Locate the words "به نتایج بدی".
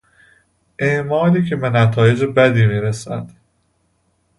1.55-2.65